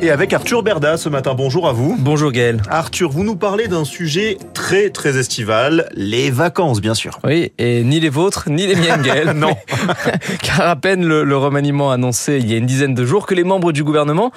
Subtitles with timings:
[0.00, 1.96] Et avec Arthur Berda ce matin, bonjour à vous.
[1.98, 2.62] Bonjour Gaël.
[2.70, 7.18] Arthur, vous nous parlez d'un sujet très très estival, les vacances bien sûr.
[7.24, 9.32] Oui, et ni les vôtres, ni les miennes Gaël.
[9.34, 9.56] non.
[10.42, 13.34] Car à peine le, le, remaniement annoncé il y a une dizaine de jours que
[13.34, 14.30] les membres du gouvernement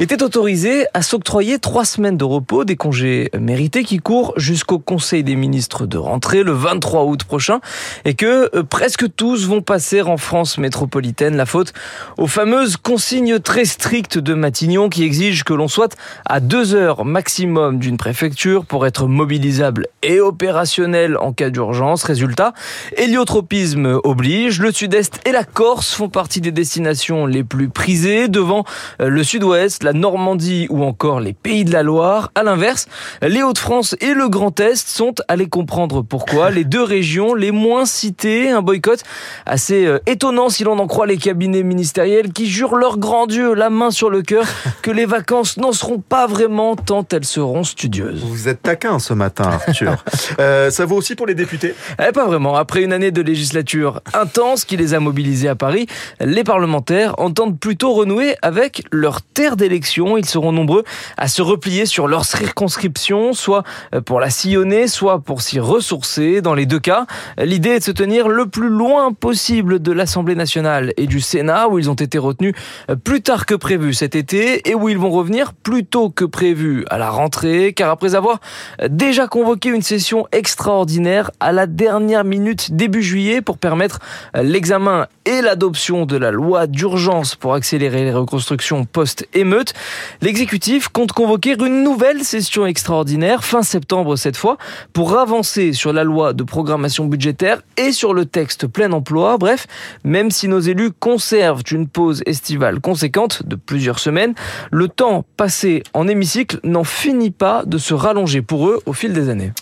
[0.00, 5.22] étaient autorisés à s'octroyer trois semaines de repos, des congés mérités qui courent jusqu'au Conseil
[5.22, 7.60] des ministres de rentrée le 23 août prochain
[8.04, 11.36] et que euh, presque tous vont passer en France métropolitaine.
[11.36, 11.72] La faute
[12.18, 17.04] aux fameuses consignes très strictes de Matignon qui exige que l'on soit à deux heures
[17.04, 22.04] maximum d'une préfecture pour être mobilisable et opérationnel en cas d'urgence.
[22.04, 22.52] Résultat,
[22.96, 24.60] héliotropisme oblige.
[24.60, 28.64] Le sud-est et la Corse font partie des destinations les plus prisées devant
[28.98, 32.30] le sud-ouest, la Normandie ou encore les pays de la Loire.
[32.34, 32.86] À l'inverse,
[33.22, 37.86] les Hauts-de-France et le Grand Est sont, allez comprendre pourquoi, les deux régions les moins
[37.86, 38.50] citées.
[38.50, 39.02] Un boycott
[39.46, 43.54] assez euh, étonnant si l'on en croit les cabinets ministériels qui jurent leur grand Dieu,
[43.54, 44.44] la main sur le cœur,
[44.82, 48.22] que les vacances n'en seront pas vraiment tant elles seront studieuses.
[48.22, 50.04] Vous êtes taquin ce matin, Arthur.
[50.38, 52.54] euh, ça vaut aussi pour les députés eh, Pas vraiment.
[52.54, 55.86] Après une année de législature intense qui les a mobilisés à Paris,
[56.20, 60.16] les parlementaires entendent plutôt renouer avec leur terre d'élection.
[60.16, 60.84] Ils seront nombreux
[61.16, 63.64] à se replier sur leur circonscription, soit
[64.06, 66.40] pour la sillonner, soit pour s'y ressourcer.
[66.40, 67.06] Dans les deux cas,
[67.38, 71.68] l'idée est de se tenir le plus loin possible de l'Assemblée nationale et du Sénat,
[71.68, 72.54] où ils ont été retenus
[73.02, 76.84] plus tard que prévu cet été et où ils vont revenir plus tôt que prévu
[76.90, 78.40] à la rentrée, car après avoir
[78.88, 84.00] déjà convoqué une session extraordinaire à la dernière minute début juillet pour permettre
[84.34, 89.72] l'examen et l'adoption de la loi d'urgence pour accélérer les reconstructions post-émeute,
[90.20, 94.58] l'exécutif compte convoquer une nouvelle session extraordinaire fin septembre cette fois
[94.92, 99.38] pour avancer sur la loi de programmation budgétaire et sur le texte plein emploi.
[99.38, 99.66] Bref,
[100.04, 104.34] même si nos élus conservent une pause estivale conséquente de plusieurs semaines,
[104.70, 109.12] le temps passé en hémicycle n'en finit pas de se rallonger pour eux au fil
[109.12, 109.52] des années.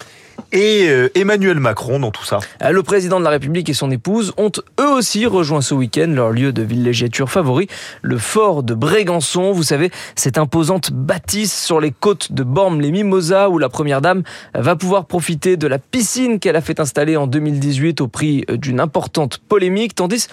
[0.52, 2.38] Et euh, Emmanuel Macron dans tout ça
[2.70, 6.30] Le président de la République et son épouse ont eux aussi rejoint ce week-end leur
[6.30, 7.68] lieu de villégiature favori,
[8.02, 9.52] le fort de Brégançon.
[9.52, 14.22] Vous savez, cette imposante bâtisse sur les côtes de Bormes-les-Mimosas où la première dame
[14.54, 18.80] va pouvoir profiter de la piscine qu'elle a fait installer en 2018 au prix d'une
[18.80, 20.28] importante polémique, tandis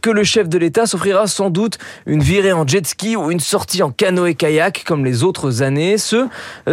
[0.00, 3.40] que le chef de l'État s'offrira sans doute une virée en jet ski ou une
[3.40, 6.26] sortie en canoë-kayak comme les autres années, ce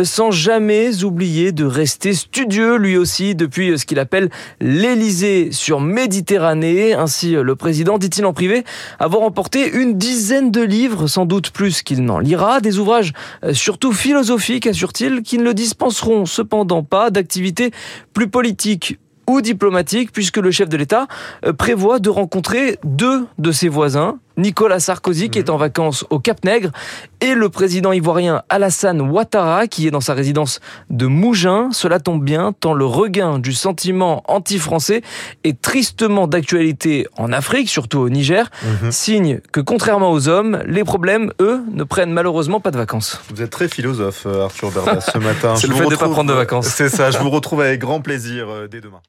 [0.03, 6.93] sans jamais oublier de rester studieux lui aussi depuis ce qu'il appelle l'Élysée sur Méditerranée.
[6.93, 8.63] Ainsi, le président dit-il en privé
[8.99, 13.13] avoir emporté une dizaine de livres, sans doute plus qu'il n'en lira, des ouvrages
[13.53, 17.71] surtout philosophiques, assure-t-il, qui ne le dispenseront cependant pas d'activités
[18.13, 21.07] plus politiques ou diplomatiques, puisque le chef de l'État
[21.57, 26.43] prévoit de rencontrer deux de ses voisins, Nicolas Sarkozy qui est en vacances au Cap
[26.43, 26.71] Nègre
[27.21, 30.59] et le président ivoirien Alassane Ouattara qui est dans sa résidence
[30.89, 31.69] de Mougins.
[31.71, 35.01] Cela tombe bien tant le regain du sentiment anti-français
[35.43, 38.91] est tristement d'actualité en Afrique, surtout au Niger, mmh.
[38.91, 43.21] signe que contrairement aux hommes, les problèmes, eux, ne prennent malheureusement pas de vacances.
[43.33, 45.55] Vous êtes très philosophe, Arthur Berda, ce matin.
[45.55, 45.97] C'est le fait retrouve...
[45.97, 46.67] de ne pas prendre de vacances.
[46.67, 49.01] C'est ça, je vous retrouve avec grand plaisir dès demain.